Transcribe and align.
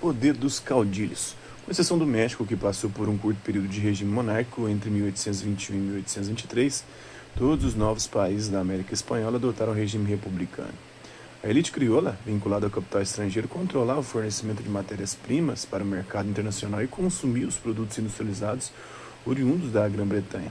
Poder 0.00 0.32
dos 0.32 0.58
caudilhos. 0.58 1.36
Com 1.62 1.70
exceção 1.70 1.98
do 1.98 2.06
México, 2.06 2.46
que 2.46 2.56
passou 2.56 2.88
por 2.88 3.06
um 3.06 3.18
curto 3.18 3.38
período 3.42 3.68
de 3.68 3.80
regime 3.80 4.10
monárquico 4.10 4.66
entre 4.66 4.88
1821 4.88 5.76
e 5.76 5.78
1823, 5.78 6.84
todos 7.36 7.66
os 7.66 7.74
novos 7.74 8.06
países 8.06 8.48
da 8.48 8.60
América 8.60 8.94
Espanhola 8.94 9.36
adotaram 9.36 9.72
o 9.72 9.74
regime 9.74 10.08
republicano. 10.08 10.72
A 11.44 11.48
elite 11.50 11.70
crioula, 11.70 12.18
vinculada 12.24 12.64
ao 12.64 12.70
capital 12.70 13.02
estrangeiro, 13.02 13.46
controlava 13.46 14.00
o 14.00 14.02
fornecimento 14.02 14.62
de 14.62 14.70
matérias-primas 14.70 15.66
para 15.66 15.84
o 15.84 15.86
mercado 15.86 16.30
internacional 16.30 16.82
e 16.82 16.88
consumia 16.88 17.46
os 17.46 17.56
produtos 17.56 17.98
industrializados 17.98 18.72
oriundos 19.26 19.70
da 19.70 19.86
Grã-Bretanha. 19.86 20.50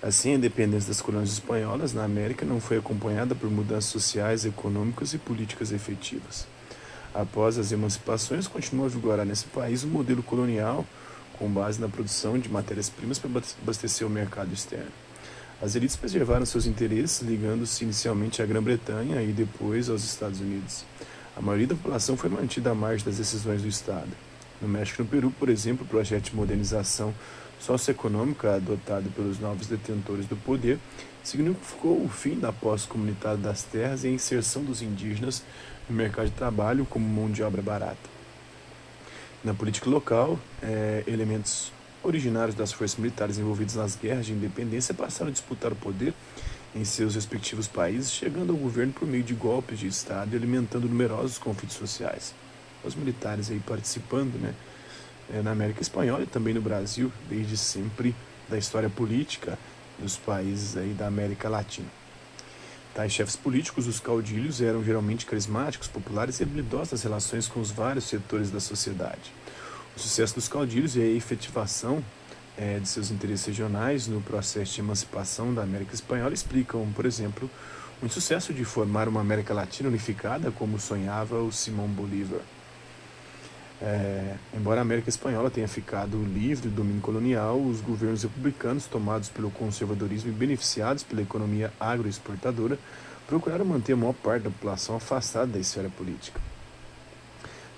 Assim, 0.00 0.30
a 0.30 0.36
independência 0.36 0.88
das 0.88 1.00
colônias 1.00 1.32
espanholas 1.32 1.92
na 1.92 2.04
América 2.04 2.46
não 2.46 2.60
foi 2.60 2.78
acompanhada 2.78 3.34
por 3.34 3.50
mudanças 3.50 3.90
sociais, 3.90 4.44
econômicas 4.44 5.12
e 5.12 5.18
políticas 5.18 5.72
efetivas. 5.72 6.46
Após 7.16 7.56
as 7.56 7.72
emancipações, 7.72 8.46
continuou 8.46 8.84
a 8.84 8.90
vigorar 8.90 9.24
nesse 9.24 9.46
país 9.46 9.82
um 9.82 9.88
modelo 9.88 10.22
colonial 10.22 10.84
com 11.38 11.48
base 11.48 11.80
na 11.80 11.88
produção 11.88 12.38
de 12.38 12.50
matérias-primas 12.50 13.18
para 13.18 13.30
abastecer 13.62 14.06
o 14.06 14.10
mercado 14.10 14.52
externo. 14.52 14.90
As 15.62 15.74
elites 15.74 15.96
preservaram 15.96 16.44
seus 16.44 16.66
interesses, 16.66 17.22
ligando-se 17.22 17.84
inicialmente 17.84 18.42
à 18.42 18.46
Grã-Bretanha 18.46 19.22
e 19.22 19.32
depois 19.32 19.88
aos 19.88 20.04
Estados 20.04 20.40
Unidos. 20.40 20.84
A 21.34 21.40
maioria 21.40 21.68
da 21.68 21.74
população 21.74 22.18
foi 22.18 22.28
mantida 22.28 22.72
à 22.72 22.74
margem 22.74 23.06
das 23.06 23.16
decisões 23.16 23.62
do 23.62 23.68
Estado. 23.68 24.10
No 24.60 24.68
México 24.68 25.00
e 25.00 25.04
no 25.04 25.10
Peru, 25.10 25.30
por 25.38 25.48
exemplo, 25.48 25.86
o 25.86 25.88
projeto 25.88 26.24
de 26.24 26.36
modernização 26.36 27.14
socioeconômica 27.60 28.54
adotado 28.54 29.10
pelos 29.10 29.38
novos 29.38 29.66
detentores 29.66 30.26
do 30.26 30.36
poder 30.36 30.78
significou 31.22 32.04
o 32.04 32.08
fim 32.08 32.38
da 32.38 32.52
posse 32.52 32.86
comunitária 32.86 33.38
das 33.38 33.62
terras 33.62 34.04
e 34.04 34.08
a 34.08 34.10
inserção 34.10 34.62
dos 34.62 34.82
indígenas 34.82 35.42
no 35.88 35.96
mercado 35.96 36.26
de 36.26 36.32
trabalho 36.32 36.84
como 36.84 37.06
mão 37.06 37.30
de 37.30 37.42
obra 37.42 37.62
barata. 37.62 38.16
Na 39.42 39.54
política 39.54 39.88
local, 39.88 40.38
é, 40.62 41.04
elementos 41.06 41.72
originários 42.02 42.54
das 42.54 42.72
forças 42.72 42.98
militares 42.98 43.38
envolvidos 43.38 43.74
nas 43.74 43.96
guerras 43.96 44.26
de 44.26 44.32
independência 44.32 44.94
passaram 44.94 45.28
a 45.28 45.32
disputar 45.32 45.72
o 45.72 45.76
poder 45.76 46.14
em 46.74 46.84
seus 46.84 47.14
respectivos 47.14 47.66
países, 47.66 48.12
chegando 48.12 48.52
ao 48.52 48.58
governo 48.58 48.92
por 48.92 49.08
meio 49.08 49.24
de 49.24 49.34
golpes 49.34 49.78
de 49.78 49.86
Estado 49.86 50.34
e 50.34 50.36
alimentando 50.36 50.88
numerosos 50.88 51.38
conflitos 51.38 51.76
sociais. 51.76 52.34
Os 52.84 52.94
militares 52.94 53.50
aí 53.50 53.58
participando 53.60 54.38
né, 54.38 54.54
é, 55.32 55.42
na 55.42 55.52
América 55.52 55.82
Espanhola 55.82 56.22
e 56.22 56.26
também 56.26 56.54
no 56.54 56.60
Brasil, 56.60 57.12
desde 57.28 57.56
sempre, 57.56 58.14
da 58.48 58.56
história 58.56 58.88
política 58.88 59.58
dos 59.98 60.16
países 60.16 60.76
aí 60.76 60.92
da 60.92 61.06
América 61.06 61.48
Latina. 61.48 61.88
Tais 62.94 63.12
chefes 63.12 63.36
políticos, 63.36 63.86
os 63.86 64.00
caudilhos, 64.00 64.60
eram 64.60 64.82
geralmente 64.82 65.26
carismáticos, 65.26 65.88
populares 65.88 66.40
e 66.40 66.42
habilidosos 66.42 66.92
nas 66.92 67.02
relações 67.02 67.46
com 67.46 67.60
os 67.60 67.70
vários 67.70 68.04
setores 68.04 68.50
da 68.50 68.60
sociedade. 68.60 69.32
O 69.94 70.00
sucesso 70.00 70.34
dos 70.34 70.48
caudilhos 70.48 70.96
e 70.96 71.00
a 71.00 71.06
efetivação 71.06 72.02
é, 72.56 72.78
de 72.78 72.88
seus 72.88 73.10
interesses 73.10 73.46
regionais 73.46 74.06
no 74.06 74.22
processo 74.22 74.74
de 74.74 74.80
emancipação 74.80 75.52
da 75.52 75.62
América 75.62 75.94
Espanhola 75.94 76.32
explicam, 76.32 76.90
por 76.94 77.04
exemplo, 77.04 77.50
o 78.02 78.06
insucesso 78.06 78.52
de 78.52 78.64
formar 78.64 79.08
uma 79.08 79.20
América 79.20 79.52
Latina 79.52 79.88
unificada 79.88 80.50
como 80.50 80.78
sonhava 80.78 81.42
o 81.42 81.52
Simão 81.52 81.88
Bolívar. 81.88 82.40
É, 83.80 84.36
embora 84.54 84.80
a 84.80 84.82
América 84.82 85.10
Espanhola 85.10 85.50
tenha 85.50 85.68
ficado 85.68 86.22
livre 86.24 86.68
do 86.68 86.76
domínio 86.76 87.02
colonial, 87.02 87.60
os 87.60 87.80
governos 87.80 88.22
republicanos, 88.22 88.86
tomados 88.86 89.28
pelo 89.28 89.50
conservadorismo 89.50 90.30
e 90.30 90.32
beneficiados 90.32 91.02
pela 91.02 91.20
economia 91.20 91.72
agroexportadora, 91.78 92.78
procuraram 93.26 93.64
manter 93.64 93.92
a 93.92 93.96
maior 93.96 94.14
parte 94.14 94.44
da 94.44 94.50
população 94.50 94.96
afastada 94.96 95.46
da 95.52 95.58
esfera 95.58 95.90
política. 95.90 96.40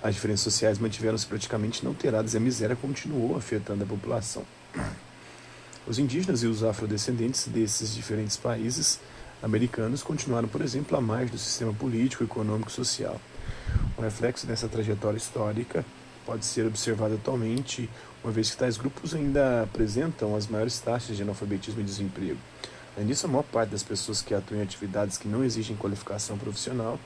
As 0.00 0.14
diferenças 0.14 0.52
sociais 0.52 0.78
mantiveram-se 0.78 1.26
praticamente 1.26 1.80
inalteradas 1.80 2.34
e 2.34 2.36
a 2.36 2.41
miséria 2.41 2.76
continuou 2.76 3.36
afetando 3.36 3.82
a 3.82 3.86
população. 3.86 4.44
Os 5.86 5.98
indígenas 5.98 6.42
e 6.42 6.46
os 6.46 6.62
afrodescendentes 6.62 7.48
desses 7.48 7.92
diferentes 7.92 8.36
países 8.36 9.00
americanos 9.42 10.03
continuaram, 10.03 10.47
por 10.47 10.60
exemplo, 10.60 10.97
à 10.97 11.00
margem 11.00 11.30
do 11.30 11.38
sistema 11.38 11.72
político, 11.72 12.22
econômico 12.22 12.70
e 12.70 12.72
social. 12.72 13.20
O 13.97 14.03
reflexo 14.03 14.47
dessa 14.47 14.69
trajetória 14.69 15.16
histórica 15.16 15.84
pode 16.25 16.44
ser 16.44 16.66
observado 16.66 17.14
atualmente, 17.14 17.88
uma 18.22 18.32
vez 18.32 18.50
que 18.50 18.56
tais 18.56 18.76
grupos 18.76 19.14
ainda 19.14 19.62
apresentam 19.62 20.36
as 20.36 20.47
maiores 20.47 20.78
taxas 20.78 21.16
de 21.16 21.22
analfabetismo 21.22 21.81
e 21.81 21.84
desemprego. 21.84 22.38
Além 22.94 23.09
disso, 23.09 23.26
a 23.26 23.28
maior 23.28 23.44
parte 23.44 23.70
das 23.70 23.82
pessoas 23.82 24.20
que 24.20 24.34
atuam 24.34 24.60
em 24.60 24.62
atividades 24.62 25.16
que 25.16 25.26
não 25.26 25.44
exigem 25.44 25.76
qualificação 25.76 26.36
profissional 26.36 26.98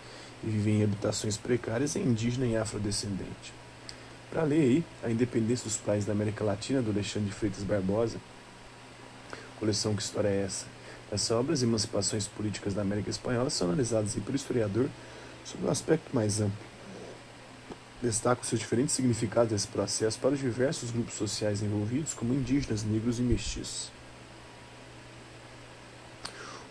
e 0.42 0.50
vivem 0.50 0.80
em 0.80 0.84
habitações 0.84 1.36
precárias 1.36 1.94
é 1.97 2.00
indígena 2.00 2.47
e 2.47 2.56
afrodescendente. 2.56 3.53
Para 4.30 4.42
ler 4.42 4.60
aí 4.60 4.84
A 5.04 5.10
Independência 5.10 5.64
dos 5.64 5.76
Países 5.76 6.06
da 6.06 6.12
América 6.12 6.42
Latina, 6.42 6.80
do 6.80 6.91
Alexandre 6.91 7.30
Freitas 7.30 7.62
Barbosa, 7.62 8.16
coleção 9.60 9.94
Que 9.94 10.03
História 10.03 10.28
é 10.28 10.44
Essa? 10.44 10.66
Essa 11.12 11.36
obra, 11.36 11.53
as 11.53 11.62
emancipações 11.62 12.26
políticas 12.26 12.72
da 12.72 12.80
América 12.80 13.10
Espanhola, 13.10 13.50
são 13.50 13.69
analisadas 13.69 14.14
pelo 14.14 14.34
historiador 14.34 14.88
sob 15.44 15.66
um 15.66 15.70
aspecto 15.70 16.14
mais 16.14 16.41
amplo 16.41 16.72
destaca 18.03 18.42
seus 18.42 18.60
diferentes 18.60 18.94
significados 18.94 19.53
desse 19.53 19.69
processo 19.69 20.19
para 20.19 20.30
os 20.30 20.41
diversos 20.41 20.91
grupos 20.91 21.14
sociais 21.14 21.62
envolvidos, 21.62 22.12
como 22.12 22.34
indígenas, 22.34 22.82
negros 22.82 23.20
e 23.20 23.22
mestiços. 23.22 23.91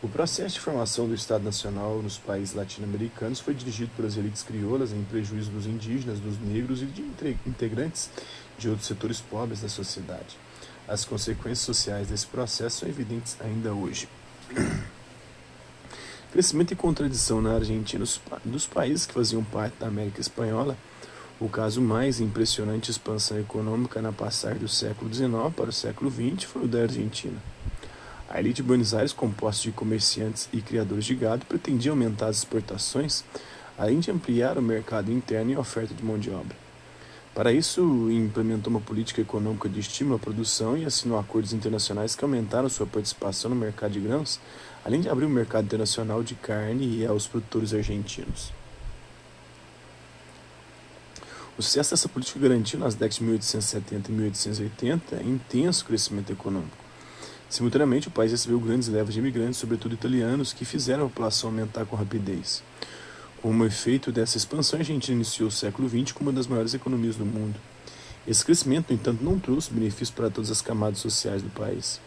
O 0.04 0.09
processo 0.09 0.56
de 0.56 0.59
formação 0.59 1.08
do 1.08 1.14
Estado 1.14 1.44
Nacional 1.44 2.02
nos 2.02 2.18
países 2.18 2.56
latino-americanos 2.56 3.40
foi 3.40 3.54
dirigido 3.54 3.92
pelas 3.96 4.18
elites 4.18 4.42
crioulas 4.42 4.92
em 4.92 5.03
prejuízo 5.03 5.52
dos 5.52 5.68
indígenas, 5.68 6.20
dos 6.20 6.40
negros 6.40 6.82
e 6.82 6.86
de 6.86 7.03
integrantes 7.46 8.09
de 8.58 8.68
outros 8.68 8.88
setores 8.88 9.22
pobres 9.22 9.62
da 9.62 9.70
sociedade. 9.70 10.38
As 10.88 11.06
consequências 11.06 11.59
sociais 11.59 12.08
desse 12.08 12.26
processo 12.26 12.80
são 12.80 12.90
evidentes 12.90 13.38
ainda 13.40 13.74
hoje. 13.74 14.09
Crescimento 16.31 16.72
e 16.72 16.75
contradição 16.75 17.42
na 17.42 17.56
Argentina 17.56 18.06
dos 18.46 18.66
países 18.66 19.06
que 19.06 19.14
faziam 19.14 19.44
parte 19.44 19.75
da 19.80 19.88
América 19.88 20.22
Espanhola 20.22 20.78
o 21.42 21.50
caso 21.50 21.81
mais 21.81 22.22
impressionante 22.22 22.86
de 22.86 22.92
expansão 22.92 23.40
econômica 23.40 24.00
na 24.00 24.12
passagem 24.12 24.59
do 24.59 24.68
século 24.68 25.12
XIX 25.12 25.31
para 25.56 25.72
o 25.72 25.74
século 25.74 26.12
XX 26.12 26.44
foi 26.44 26.66
o 26.66 26.68
da 26.68 26.84
Argentina. 26.84 27.38
A 28.30 28.40
elite 28.40 28.58
de 28.58 28.64
Buenos 28.64 28.94
Aires, 28.94 29.12
composta 29.12 29.64
de 29.64 29.72
comerciantes 29.72 30.47
e 30.53 30.62
criadores 30.62 31.03
de 31.03 31.16
gado, 31.16 31.44
pretendia 31.47 31.91
aumentar 31.91 32.28
as 32.28 32.38
exportações, 32.38 33.24
além 33.75 34.00
de 34.00 34.12
ampliar 34.12 34.56
o 34.59 34.62
mercado 34.62 35.12
interno 35.12 35.52
e 35.52 35.56
a 35.56 35.59
oferta 35.59 35.96
de 35.96 36.06
mão 36.06 36.20
de 36.20 36.30
obra. 36.30 36.61
Para 37.34 37.53
isso, 37.53 38.12
implementou 38.12 38.69
uma 38.69 38.81
política 38.81 39.22
econômica 39.22 39.69
de 39.69 39.80
estímulo 39.80 40.18
à 40.18 40.19
produção 40.19 40.78
e 40.78 40.86
assinou 40.86 41.18
acordos 41.18 41.53
internacionais 41.53 42.14
que 42.14 42.24
aumentaram 42.25 42.68
sua 42.68 42.86
participação 42.86 43.50
no 43.50 43.56
mercado 43.56 43.94
de 43.94 44.02
grãos, 44.02 44.38
além 44.84 45.00
de 45.00 45.08
abrir 45.08 45.25
o 45.25 45.30
mercado 45.30 45.64
internacional 45.64 46.22
de 46.24 46.36
carne 46.36 47.06
aos 47.06 47.28
produtores 47.28 47.74
argentinos. 47.74 48.52
O 51.58 51.62
sucesso 51.62 51.91
dessa 51.91 52.09
política 52.09 52.40
garantiu 52.40 52.80
nas 52.80 52.96
décadas 52.96 53.16
de 53.16 53.24
1870 53.24 54.09
e 54.09 54.14
1880 54.14 55.24
intenso 55.24 55.86
crescimento 55.86 56.34
econômico. 56.34 56.75
Simultaneamente, 57.50 58.08
o 58.08 58.12
país 58.12 58.31
recebeu 58.31 58.59
grandes 58.59 58.88
levas 58.88 59.14
de 59.14 59.20
imigrantes, 59.20 59.58
sobretudo 59.58 59.94
italianos, 59.94 60.53
que 60.53 60.66
fizeram 60.66 61.06
a 61.06 61.08
população 61.08 61.50
aumentar 61.50 61.86
com 61.86 61.96
rapidez. 61.96 62.64
Como 63.41 63.66
efeito 63.66 64.12
dessa 64.12 64.38
expansão, 64.38 64.78
a 64.78 64.81
Argentina 64.81 65.16
iniciou 65.16 65.50
o 65.50 65.52
século 65.52 65.90
XX 65.90 66.12
como 66.12 66.29
uma 66.29 66.35
das 66.35 66.46
maiores 66.46 66.75
economias 66.75 67.16
do 67.16 67.25
mundo. 67.25 67.56
Esse 68.28 68.46
crescimento, 68.46 68.90
no 68.90 68.96
entanto, 68.96 69.24
não 69.24 69.40
trouxe 69.40 69.74
benefícios 69.74 70.12
para 70.12 70.29
todas 70.29 70.52
as 70.52 70.62
camadas 70.62 71.00
sociais 71.00 71.41
do 71.41 71.50
país. 71.50 72.00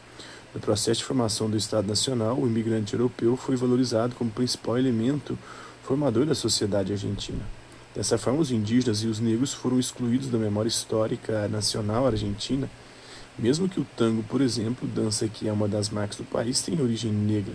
No 0.54 0.60
processo 0.60 1.00
de 1.00 1.04
formação 1.04 1.50
do 1.50 1.56
Estado 1.56 1.88
Nacional, 1.88 2.38
o 2.38 2.46
imigrante 2.46 2.94
europeu 2.94 3.36
foi 3.36 3.56
valorizado 3.56 4.14
como 4.14 4.30
principal 4.30 4.78
elemento 4.78 5.36
formador 5.82 6.24
da 6.24 6.36
sociedade 6.36 6.92
argentina. 6.92 7.42
Dessa 7.92 8.16
forma, 8.16 8.38
os 8.38 8.52
indígenas 8.52 9.02
e 9.02 9.08
os 9.08 9.18
negros 9.18 9.52
foram 9.52 9.80
excluídos 9.80 10.28
da 10.28 10.38
memória 10.38 10.68
histórica 10.68 11.48
nacional 11.48 12.06
argentina, 12.06 12.70
mesmo 13.36 13.68
que 13.68 13.80
o 13.80 13.86
tango, 13.96 14.22
por 14.22 14.40
exemplo, 14.40 14.86
dança 14.86 15.26
que 15.26 15.48
é 15.48 15.52
uma 15.52 15.66
das 15.66 15.90
marcas 15.90 16.16
do 16.16 16.24
país, 16.24 16.62
tenha 16.62 16.80
origem 16.80 17.10
negra. 17.10 17.54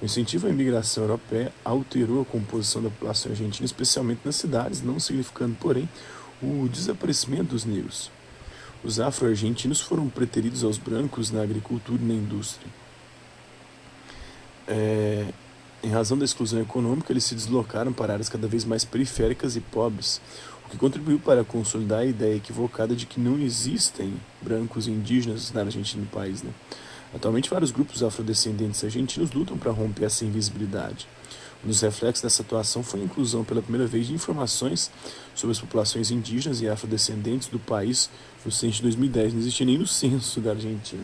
O 0.00 0.04
incentivo 0.04 0.46
à 0.46 0.50
imigração 0.50 1.04
europeia 1.04 1.52
alterou 1.64 2.20
a 2.20 2.24
composição 2.24 2.82
da 2.82 2.90
população 2.90 3.32
argentina, 3.32 3.64
especialmente 3.64 4.20
nas 4.24 4.36
cidades, 4.36 4.82
não 4.82 5.00
significando, 5.00 5.56
porém, 5.58 5.88
o 6.42 6.68
desaparecimento 6.68 7.50
dos 7.50 7.64
negros. 7.64 8.10
Os 8.84 9.00
afro-argentinos 9.00 9.80
foram 9.80 10.08
preteridos 10.08 10.62
aos 10.62 10.76
brancos 10.76 11.30
na 11.30 11.42
agricultura 11.42 12.00
e 12.00 12.04
na 12.04 12.14
indústria. 12.14 12.68
É, 14.68 15.26
em 15.82 15.88
razão 15.88 16.18
da 16.18 16.24
exclusão 16.24 16.60
econômica, 16.60 17.12
eles 17.12 17.24
se 17.24 17.34
deslocaram 17.34 17.92
para 17.92 18.12
áreas 18.12 18.28
cada 18.28 18.46
vez 18.46 18.64
mais 18.64 18.84
periféricas 18.84 19.56
e 19.56 19.60
pobres, 19.60 20.20
o 20.66 20.68
que 20.68 20.76
contribuiu 20.76 21.18
para 21.18 21.44
consolidar 21.44 22.00
a 22.00 22.04
ideia 22.04 22.36
equivocada 22.36 22.94
de 22.94 23.06
que 23.06 23.18
não 23.18 23.38
existem 23.38 24.14
brancos 24.42 24.86
e 24.86 24.90
indígenas 24.90 25.52
na 25.52 25.62
Argentina 25.62 26.02
do 26.02 26.10
país. 26.10 26.42
Né? 26.42 26.50
Atualmente, 27.14 27.50
vários 27.50 27.70
grupos 27.70 28.02
afrodescendentes 28.02 28.82
argentinos 28.84 29.32
lutam 29.32 29.56
para 29.56 29.70
romper 29.70 30.04
essa 30.04 30.24
invisibilidade. 30.24 31.06
Um 31.64 31.68
dos 31.68 31.80
reflexos 31.80 32.22
dessa 32.22 32.42
atuação 32.42 32.82
foi 32.82 33.00
a 33.00 33.04
inclusão 33.04 33.42
pela 33.42 33.62
primeira 33.62 33.86
vez 33.86 34.06
de 34.06 34.14
informações 34.14 34.90
sobre 35.34 35.52
as 35.52 35.60
populações 35.60 36.10
indígenas 36.10 36.60
e 36.60 36.68
afrodescendentes 36.68 37.48
do 37.48 37.58
país 37.58 38.10
no 38.44 38.52
censo 38.52 38.76
de 38.76 38.82
2010. 38.82 39.32
Não 39.32 39.40
existia 39.40 39.66
nem 39.66 39.78
no 39.78 39.86
censo 39.86 40.40
da 40.40 40.50
Argentina. 40.50 41.02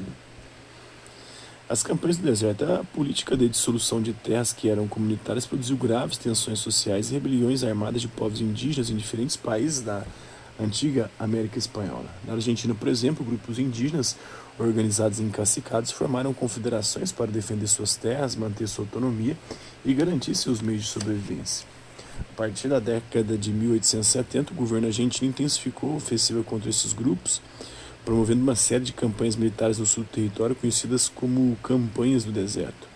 As 1.68 1.82
campanhas 1.82 2.18
do 2.18 2.24
deserto, 2.24 2.64
a 2.64 2.84
política 2.84 3.34
de 3.34 3.48
dissolução 3.48 4.02
de 4.02 4.12
terras 4.12 4.52
que 4.52 4.68
eram 4.68 4.86
comunitárias 4.86 5.46
produziu 5.46 5.76
graves 5.76 6.18
tensões 6.18 6.58
sociais 6.58 7.10
e 7.10 7.14
rebeliões 7.14 7.64
armadas 7.64 8.02
de 8.02 8.08
povos 8.08 8.42
indígenas 8.42 8.90
em 8.90 8.96
diferentes 8.96 9.36
países 9.36 9.80
da 9.80 10.04
antiga 10.60 11.10
América 11.18 11.58
Espanhola. 11.58 12.14
Na 12.26 12.34
Argentina, 12.34 12.74
por 12.74 12.88
exemplo, 12.88 13.24
grupos 13.24 13.58
indígenas 13.58 14.16
organizados 14.58 15.20
em 15.20 15.30
cacicados 15.30 15.90
formaram 15.90 16.32
confederações 16.32 17.10
para 17.12 17.30
defender 17.30 17.66
suas 17.66 17.96
terras, 17.96 18.36
manter 18.36 18.68
sua 18.68 18.84
autonomia 18.84 19.36
e 19.84 19.94
garantir 19.94 20.34
seus 20.34 20.60
meios 20.60 20.82
de 20.82 20.88
sobrevivência. 20.88 21.66
A 22.20 22.36
partir 22.36 22.68
da 22.68 22.78
década 22.78 23.36
de 23.36 23.52
1870, 23.52 24.52
o 24.52 24.56
governo 24.56 24.86
argentino 24.86 25.30
intensificou 25.30 25.92
a 25.92 25.96
ofensiva 25.96 26.42
contra 26.42 26.68
esses 26.68 26.92
grupos 26.92 27.40
promovendo 28.04 28.42
uma 28.42 28.54
série 28.54 28.84
de 28.84 28.92
campanhas 28.92 29.36
militares 29.36 29.78
no 29.78 29.86
sul 29.86 30.04
do 30.04 30.10
território 30.10 30.56
conhecidas 30.56 31.08
como 31.08 31.56
Campanhas 31.62 32.24
do 32.24 32.32
Deserto. 32.32 32.91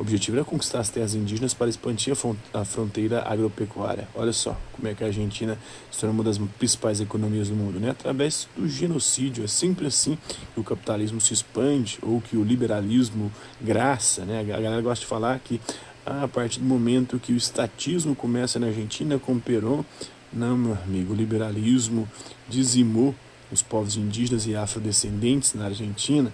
O 0.00 0.02
objetivo 0.02 0.38
era 0.38 0.46
conquistar 0.46 0.80
as 0.80 0.88
terras 0.88 1.14
indígenas 1.14 1.52
para 1.52 1.68
expandir 1.68 2.14
a 2.54 2.64
fronteira 2.64 3.22
agropecuária. 3.22 4.08
Olha 4.14 4.32
só 4.32 4.58
como 4.72 4.88
é 4.88 4.94
que 4.94 5.04
a 5.04 5.08
Argentina 5.08 5.58
se 5.92 6.00
torna 6.00 6.14
uma 6.14 6.24
das 6.24 6.38
principais 6.38 7.02
economias 7.02 7.50
do 7.50 7.54
mundo, 7.54 7.78
né? 7.78 7.90
Através 7.90 8.48
do 8.56 8.66
genocídio. 8.66 9.44
É 9.44 9.46
sempre 9.46 9.86
assim 9.86 10.16
que 10.54 10.58
o 10.58 10.64
capitalismo 10.64 11.20
se 11.20 11.34
expande 11.34 11.98
ou 12.00 12.18
que 12.18 12.34
o 12.34 12.42
liberalismo 12.42 13.30
graça, 13.60 14.24
né? 14.24 14.40
A 14.40 14.42
galera 14.42 14.80
gosta 14.80 15.02
de 15.02 15.06
falar 15.06 15.38
que 15.38 15.60
ah, 16.06 16.24
a 16.24 16.28
partir 16.28 16.60
do 16.60 16.64
momento 16.64 17.18
que 17.18 17.34
o 17.34 17.36
estatismo 17.36 18.16
começa 18.16 18.58
na 18.58 18.68
Argentina 18.68 19.18
com 19.18 19.38
Perón, 19.38 19.84
não, 20.32 20.56
meu 20.56 20.78
amigo, 20.82 21.12
o 21.12 21.16
liberalismo 21.16 22.08
dizimou 22.48 23.14
os 23.52 23.60
povos 23.60 23.98
indígenas 23.98 24.46
e 24.46 24.56
afrodescendentes 24.56 25.52
na 25.52 25.66
Argentina, 25.66 26.32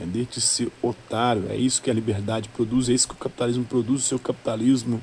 é 0.00 0.04
de 0.04 0.40
ser 0.40 0.70
otário. 0.80 1.46
É 1.48 1.56
isso 1.56 1.82
que 1.82 1.90
a 1.90 1.94
liberdade 1.94 2.48
produz, 2.48 2.88
é 2.88 2.92
isso 2.92 3.08
que 3.08 3.14
o 3.14 3.18
capitalismo 3.18 3.64
produz. 3.64 4.02
O 4.02 4.04
seu 4.04 4.18
capitalismo 4.18 5.00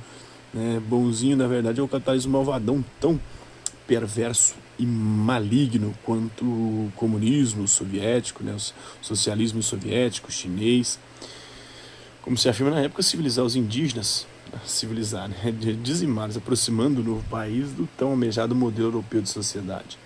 né, 0.53 0.81
bonzinho, 0.87 1.35
na 1.35 1.47
verdade, 1.47 1.79
é 1.79 1.83
o 1.83 1.87
capitalismo 1.87 2.31
malvadão, 2.31 2.83
tão 2.99 3.19
perverso 3.85 4.55
e 4.79 4.85
maligno 4.85 5.93
quanto 6.03 6.45
o 6.45 6.91
comunismo 6.95 7.67
soviético, 7.67 8.43
né, 8.43 8.55
o 8.55 9.05
socialismo 9.05 9.61
soviético, 9.61 10.31
chinês. 10.31 10.97
Como 12.21 12.37
se 12.37 12.49
afirma 12.49 12.71
na 12.71 12.81
época, 12.81 13.03
civilizar 13.03 13.45
os 13.45 13.55
indígenas, 13.55 14.25
civilizar, 14.65 15.29
né, 15.29 15.53
dizimar, 15.83 16.29
aproximando 16.35 17.01
o 17.01 17.03
novo 17.03 17.23
país 17.29 17.71
do 17.71 17.87
tão 17.97 18.09
almejado 18.09 18.55
modelo 18.55 18.87
europeu 18.87 19.21
de 19.21 19.29
sociedade. 19.29 19.97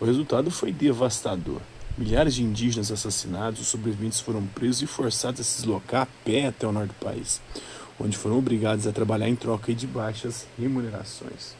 O 0.00 0.04
resultado 0.04 0.50
foi 0.50 0.72
devastador. 0.72 1.60
Milhares 1.98 2.36
de 2.36 2.44
indígenas 2.44 2.92
assassinados, 2.92 3.60
os 3.60 3.66
sobreviventes 3.66 4.20
foram 4.20 4.46
presos 4.46 4.82
e 4.82 4.86
forçados 4.86 5.40
a 5.40 5.44
se 5.44 5.56
deslocar 5.56 6.02
a 6.02 6.24
pé 6.24 6.46
até 6.46 6.64
o 6.64 6.70
norte 6.70 6.90
do 6.90 7.04
país, 7.04 7.40
onde 7.98 8.16
foram 8.16 8.38
obrigados 8.38 8.86
a 8.86 8.92
trabalhar 8.92 9.28
em 9.28 9.34
troca 9.34 9.74
de 9.74 9.84
baixas 9.84 10.46
remunerações. 10.56 11.56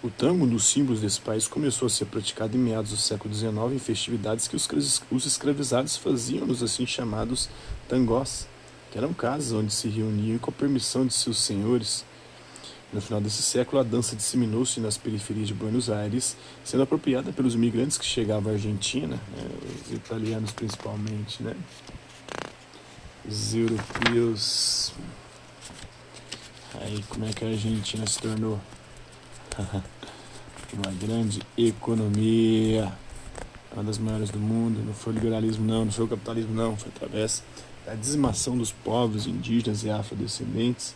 O 0.00 0.08
tango, 0.08 0.44
um 0.44 0.48
dos 0.48 0.66
símbolos 0.66 1.00
desse 1.00 1.20
país, 1.20 1.48
começou 1.48 1.86
a 1.86 1.90
ser 1.90 2.04
praticado 2.04 2.56
em 2.56 2.60
meados 2.60 2.92
do 2.92 2.96
século 2.96 3.34
XIX 3.34 3.72
em 3.72 3.78
festividades 3.80 4.46
que 4.46 4.54
os 4.54 5.26
escravizados 5.26 5.96
faziam 5.96 6.46
nos 6.46 6.62
assim 6.62 6.86
chamados 6.86 7.48
tangós, 7.88 8.46
que 8.92 8.98
eram 8.98 9.12
casas 9.12 9.52
onde 9.52 9.74
se 9.74 9.88
reuniam 9.88 10.38
com 10.38 10.50
a 10.50 10.54
permissão 10.54 11.04
de 11.04 11.12
seus 11.12 11.38
senhores 11.38 12.04
no 12.92 13.00
final 13.00 13.20
desse 13.20 13.42
século, 13.42 13.80
a 13.80 13.82
dança 13.82 14.14
disseminou-se 14.14 14.78
nas 14.78 14.98
periferias 14.98 15.48
de 15.48 15.54
Buenos 15.54 15.88
Aires, 15.88 16.36
sendo 16.62 16.82
apropriada 16.82 17.32
pelos 17.32 17.54
imigrantes 17.54 17.96
que 17.96 18.04
chegavam 18.04 18.52
à 18.52 18.54
Argentina, 18.54 19.16
né, 19.16 19.48
os 19.86 19.92
italianos 19.92 20.52
principalmente, 20.52 21.42
né, 21.42 21.56
os 23.26 23.54
europeus. 23.54 24.92
Aí, 26.80 27.02
como 27.08 27.24
é 27.24 27.32
que 27.32 27.44
a 27.44 27.48
Argentina 27.48 28.06
se 28.06 28.18
tornou 28.18 28.60
uma 30.74 30.92
grande 31.00 31.40
economia, 31.56 32.92
uma 33.72 33.84
das 33.84 33.96
maiores 33.96 34.28
do 34.28 34.38
mundo? 34.38 34.82
Não 34.84 34.92
foi 34.92 35.14
o 35.14 35.16
liberalismo, 35.16 35.64
não, 35.64 35.86
não 35.86 35.92
foi 35.92 36.04
o 36.04 36.08
capitalismo, 36.08 36.54
não, 36.54 36.76
foi 36.76 36.92
através 36.94 37.42
da 37.86 37.94
dizimação 37.94 38.56
dos 38.56 38.70
povos 38.70 39.26
indígenas 39.26 39.82
e 39.82 39.90
afrodescendentes 39.90 40.94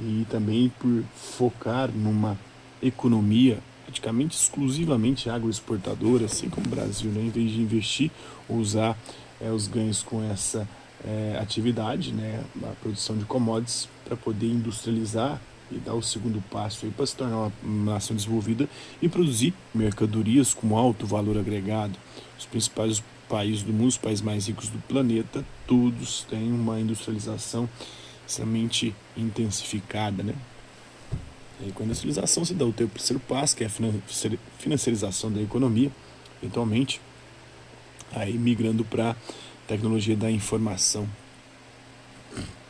e 0.00 0.26
também 0.30 0.72
por 0.78 1.02
focar 1.14 1.90
numa 1.90 2.38
economia 2.82 3.58
praticamente 3.84 4.36
exclusivamente 4.36 5.28
agroexportadora, 5.28 6.26
assim 6.26 6.48
como 6.48 6.66
o 6.66 6.70
Brasil, 6.70 7.10
né? 7.10 7.22
em 7.22 7.28
vez 7.28 7.50
de 7.50 7.60
investir 7.60 8.10
ou 8.48 8.58
usar 8.58 8.96
é, 9.40 9.50
os 9.50 9.66
ganhos 9.66 10.02
com 10.02 10.22
essa 10.22 10.66
é, 11.04 11.36
atividade, 11.40 12.12
né? 12.12 12.42
a 12.62 12.74
produção 12.80 13.16
de 13.16 13.24
commodities, 13.24 13.88
para 14.04 14.16
poder 14.16 14.46
industrializar 14.46 15.40
e 15.72 15.76
dar 15.78 15.94
o 15.94 16.02
segundo 16.02 16.42
passo 16.50 16.86
para 16.96 17.06
se 17.06 17.16
tornar 17.16 17.36
uma, 17.36 17.52
uma 17.62 17.92
nação 17.94 18.14
desenvolvida 18.14 18.68
e 19.02 19.08
produzir 19.08 19.54
mercadorias 19.74 20.54
com 20.54 20.76
alto 20.76 21.06
valor 21.06 21.36
agregado. 21.36 21.98
Os 22.38 22.46
principais 22.46 23.02
países 23.28 23.62
do 23.62 23.72
mundo, 23.72 23.88
os 23.88 23.98
países 23.98 24.22
mais 24.22 24.46
ricos 24.46 24.68
do 24.68 24.78
planeta, 24.78 25.44
todos 25.66 26.24
têm 26.28 26.52
uma 26.52 26.80
industrialização 26.80 27.68
extremamente 28.30 28.94
intensificada, 29.16 30.22
né? 30.22 30.34
E 31.66 31.72
com 31.72 31.82
a 31.82 31.86
industrialização 31.86 32.44
se 32.44 32.54
dá 32.54 32.64
o 32.64 32.72
terceiro 32.72 33.20
passo, 33.20 33.56
que 33.56 33.64
é 33.64 33.66
a 33.66 33.70
financiarização 34.58 35.30
da 35.30 35.42
economia, 35.42 35.90
eventualmente, 36.40 37.00
aí 38.12 38.38
migrando 38.38 38.84
para 38.84 39.16
tecnologia 39.66 40.16
da 40.16 40.30
informação. 40.30 41.08